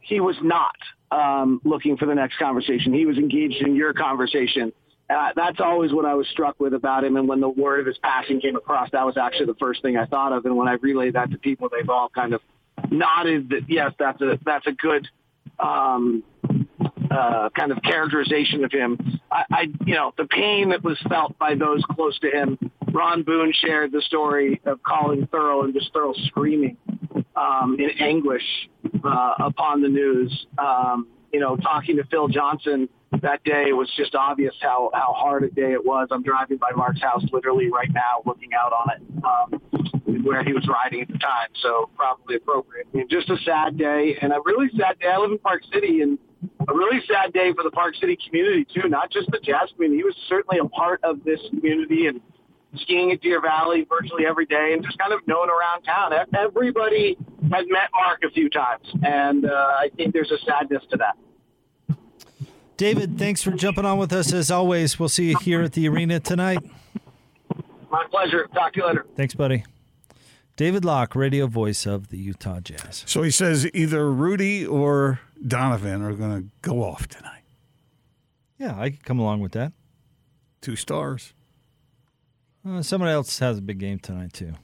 he 0.00 0.18
was 0.18 0.34
not 0.42 0.74
um, 1.12 1.60
looking 1.64 1.96
for 1.96 2.06
the 2.06 2.14
next 2.14 2.36
conversation. 2.38 2.92
He 2.92 3.06
was 3.06 3.16
engaged 3.16 3.62
in 3.62 3.76
your 3.76 3.92
conversation 3.92 4.72
uh, 5.14 5.32
that's 5.36 5.60
always 5.60 5.92
what 5.92 6.04
I 6.04 6.14
was 6.14 6.26
struck 6.28 6.58
with 6.58 6.74
about 6.74 7.04
him. 7.04 7.16
And 7.16 7.28
when 7.28 7.40
the 7.40 7.48
word 7.48 7.80
of 7.80 7.86
his 7.86 7.98
passing 7.98 8.40
came 8.40 8.56
across, 8.56 8.90
that 8.90 9.06
was 9.06 9.16
actually 9.16 9.46
the 9.46 9.54
first 9.54 9.82
thing 9.82 9.96
I 9.96 10.06
thought 10.06 10.32
of. 10.32 10.44
And 10.44 10.56
when 10.56 10.68
I 10.68 10.72
relayed 10.74 11.14
that 11.14 11.30
to 11.30 11.38
people, 11.38 11.68
they've 11.70 11.88
all 11.88 12.08
kind 12.08 12.34
of 12.34 12.40
nodded 12.90 13.50
that 13.50 13.62
yes, 13.68 13.92
that's 13.98 14.20
a 14.20 14.38
that's 14.44 14.66
a 14.66 14.72
good 14.72 15.06
um, 15.58 16.24
uh, 17.10 17.48
kind 17.56 17.70
of 17.70 17.82
characterization 17.82 18.64
of 18.64 18.72
him. 18.72 18.98
I, 19.30 19.44
I, 19.50 19.62
you 19.84 19.94
know, 19.94 20.12
the 20.16 20.26
pain 20.26 20.70
that 20.70 20.82
was 20.82 20.98
felt 21.08 21.38
by 21.38 21.54
those 21.54 21.82
close 21.90 22.18
to 22.20 22.30
him. 22.30 22.58
Ron 22.92 23.22
Boone 23.22 23.52
shared 23.52 23.92
the 23.92 24.02
story 24.02 24.60
of 24.64 24.82
calling 24.82 25.26
Thurl 25.26 25.64
and 25.64 25.74
just 25.74 25.92
Thurl 25.92 26.14
screaming 26.26 26.76
um, 27.36 27.76
in 27.78 27.90
anguish 28.00 28.44
uh, 29.04 29.34
upon 29.40 29.82
the 29.82 29.88
news. 29.88 30.46
Um, 30.58 31.08
you 31.34 31.40
know, 31.40 31.56
talking 31.56 31.96
to 31.96 32.04
Phil 32.04 32.28
Johnson 32.28 32.88
that 33.20 33.42
day, 33.42 33.64
it 33.66 33.72
was 33.72 33.90
just 33.96 34.14
obvious 34.14 34.54
how, 34.60 34.90
how 34.94 35.12
hard 35.12 35.42
a 35.42 35.50
day 35.50 35.72
it 35.72 35.84
was. 35.84 36.06
I'm 36.12 36.22
driving 36.22 36.58
by 36.58 36.70
Mark's 36.76 37.02
house 37.02 37.24
literally 37.32 37.72
right 37.72 37.90
now, 37.92 38.22
looking 38.24 38.50
out 38.54 38.72
on 38.72 38.90
it, 38.94 39.02
um, 39.24 40.22
where 40.22 40.44
he 40.44 40.52
was 40.52 40.64
riding 40.68 41.00
at 41.00 41.08
the 41.08 41.18
time. 41.18 41.48
So 41.60 41.90
probably 41.96 42.36
appropriate. 42.36 42.86
I 42.94 43.02
just 43.10 43.28
a 43.30 43.36
sad 43.44 43.76
day 43.76 44.16
and 44.22 44.32
a 44.32 44.38
really 44.44 44.68
sad 44.78 45.00
day. 45.00 45.08
I 45.08 45.18
live 45.18 45.32
in 45.32 45.38
Park 45.38 45.62
City 45.72 46.02
and 46.02 46.20
a 46.68 46.72
really 46.72 47.02
sad 47.08 47.32
day 47.32 47.52
for 47.52 47.64
the 47.64 47.70
Park 47.72 47.96
City 48.00 48.16
community 48.28 48.64
too, 48.72 48.88
not 48.88 49.10
just 49.10 49.28
the 49.32 49.40
jazz 49.42 49.70
community. 49.74 49.98
He 49.98 50.04
was 50.04 50.14
certainly 50.28 50.58
a 50.60 50.68
part 50.68 51.02
of 51.02 51.24
this 51.24 51.40
community 51.50 52.06
and 52.06 52.20
skiing 52.78 53.12
at 53.12 53.20
Deer 53.20 53.40
Valley 53.40 53.86
virtually 53.88 54.26
every 54.26 54.46
day 54.46 54.72
and 54.72 54.84
just 54.84 54.98
kind 54.98 55.12
of 55.12 55.26
known 55.26 55.48
around 55.50 55.82
town. 55.82 56.12
Everybody 56.36 57.16
has 57.52 57.64
met 57.68 57.90
Mark 57.94 58.22
a 58.24 58.30
few 58.30 58.48
times, 58.50 58.86
and 59.02 59.46
uh, 59.46 59.54
I 59.54 59.90
think 59.96 60.12
there's 60.12 60.30
a 60.30 60.38
sadness 60.38 60.82
to 60.90 60.96
that. 60.98 61.16
David, 62.76 63.18
thanks 63.18 63.42
for 63.42 63.52
jumping 63.52 63.84
on 63.84 63.98
with 63.98 64.12
us 64.12 64.32
as 64.32 64.50
always. 64.50 64.98
We'll 64.98 65.08
see 65.08 65.30
you 65.30 65.38
here 65.38 65.62
at 65.62 65.72
the 65.72 65.88
arena 65.88 66.18
tonight. 66.18 66.58
My 67.90 68.04
pleasure. 68.10 68.48
Talk 68.52 68.72
to 68.72 68.80
you 68.80 68.86
later. 68.86 69.06
Thanks, 69.14 69.34
buddy. 69.34 69.64
David 70.56 70.84
Locke, 70.84 71.14
radio 71.14 71.46
voice 71.46 71.86
of 71.86 72.08
the 72.08 72.18
Utah 72.18 72.60
Jazz. 72.60 73.04
So 73.06 73.22
he 73.22 73.30
says 73.30 73.68
either 73.74 74.10
Rudy 74.10 74.66
or 74.66 75.20
Donovan 75.46 76.02
are 76.02 76.12
going 76.14 76.42
to 76.42 76.48
go 76.62 76.82
off 76.82 77.06
tonight. 77.08 77.42
Yeah, 78.58 78.78
I 78.78 78.90
could 78.90 79.04
come 79.04 79.18
along 79.18 79.40
with 79.40 79.52
that. 79.52 79.72
Two 80.60 80.76
stars. 80.76 81.32
Uh, 82.66 82.82
someone 82.82 83.10
else 83.10 83.38
has 83.38 83.58
a 83.58 83.62
big 83.62 83.78
game 83.78 83.98
tonight 83.98 84.32
too. 84.32 84.54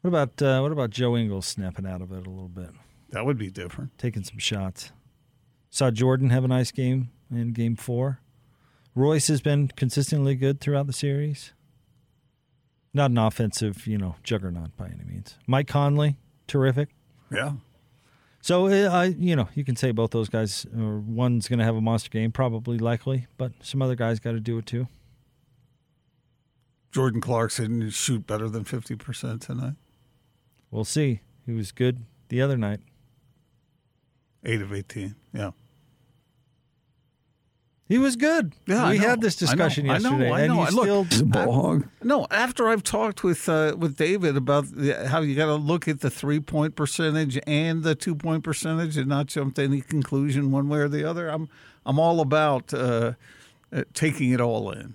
What 0.00 0.08
about 0.08 0.42
uh, 0.42 0.60
what 0.60 0.72
about 0.72 0.90
Joe 0.90 1.16
Ingles 1.16 1.46
snapping 1.46 1.86
out 1.86 2.00
of 2.00 2.10
it 2.10 2.26
a 2.26 2.30
little 2.30 2.48
bit? 2.48 2.70
That 3.10 3.26
would 3.26 3.38
be 3.38 3.50
different. 3.50 3.96
Taking 3.98 4.24
some 4.24 4.38
shots. 4.38 4.92
Saw 5.68 5.90
Jordan 5.90 6.30
have 6.30 6.44
a 6.44 6.48
nice 6.48 6.72
game 6.72 7.10
in 7.30 7.52
game 7.52 7.76
four. 7.76 8.20
Royce 8.94 9.28
has 9.28 9.40
been 9.40 9.68
consistently 9.68 10.34
good 10.34 10.60
throughout 10.60 10.86
the 10.86 10.92
series. 10.92 11.52
Not 12.92 13.12
an 13.12 13.18
offensive, 13.18 13.86
you 13.86 13.98
know, 13.98 14.16
juggernaut 14.24 14.76
by 14.76 14.86
any 14.86 15.04
means. 15.04 15.36
Mike 15.46 15.68
Conley, 15.68 16.16
terrific. 16.48 16.88
Yeah. 17.30 17.52
So 18.40 18.66
uh, 18.66 18.90
I, 18.90 19.04
you 19.04 19.36
know, 19.36 19.48
you 19.54 19.64
can 19.64 19.76
say 19.76 19.92
both 19.92 20.10
those 20.10 20.28
guys, 20.28 20.66
or 20.76 20.98
one's 20.98 21.46
going 21.46 21.60
to 21.60 21.64
have 21.64 21.76
a 21.76 21.80
monster 21.80 22.10
game, 22.10 22.32
probably 22.32 22.78
likely, 22.78 23.26
but 23.36 23.52
some 23.62 23.80
other 23.80 23.94
guys 23.94 24.18
got 24.18 24.32
to 24.32 24.40
do 24.40 24.58
it 24.58 24.66
too. 24.66 24.88
Jordan 26.90 27.20
Clarkson 27.20 27.88
shoot 27.90 28.26
better 28.26 28.48
than 28.48 28.64
fifty 28.64 28.96
percent 28.96 29.42
tonight. 29.42 29.74
We'll 30.70 30.84
see. 30.84 31.20
He 31.46 31.52
was 31.52 31.72
good 31.72 32.04
the 32.28 32.40
other 32.42 32.56
night. 32.56 32.80
Eight 34.44 34.60
of 34.62 34.72
eighteen. 34.72 35.14
Yeah. 35.32 35.50
He 37.88 37.98
was 37.98 38.14
good. 38.14 38.54
Yeah, 38.66 38.88
we 38.90 38.98
had 38.98 39.20
this 39.20 39.42
I 39.42 39.46
know. 39.46 39.50
discussion 39.50 39.90
I 39.90 39.98
know. 39.98 40.10
yesterday, 40.10 40.30
I 40.30 40.46
know. 40.46 40.64
you 40.64 40.70
Look, 40.76 40.84
still 40.84 41.04
He's 41.04 41.20
a 41.22 41.24
ball 41.24 41.52
hog. 41.52 41.88
No, 42.04 42.24
after 42.30 42.68
I've 42.68 42.84
talked 42.84 43.24
with 43.24 43.48
uh, 43.48 43.74
with 43.76 43.96
David 43.96 44.36
about 44.36 44.66
the, 44.70 45.08
how 45.08 45.22
you 45.22 45.34
got 45.34 45.46
to 45.46 45.56
look 45.56 45.88
at 45.88 45.98
the 45.98 46.08
three 46.08 46.38
point 46.38 46.76
percentage 46.76 47.36
and 47.48 47.82
the 47.82 47.96
two 47.96 48.14
point 48.14 48.44
percentage 48.44 48.96
and 48.96 49.08
not 49.08 49.26
jump 49.26 49.56
to 49.56 49.62
any 49.64 49.80
conclusion 49.80 50.52
one 50.52 50.68
way 50.68 50.78
or 50.78 50.88
the 50.88 51.02
other. 51.04 51.28
I'm 51.28 51.48
I'm 51.84 51.98
all 51.98 52.20
about 52.20 52.72
uh, 52.72 53.14
uh, 53.72 53.82
taking 53.92 54.30
it 54.30 54.40
all 54.40 54.70
in. 54.70 54.94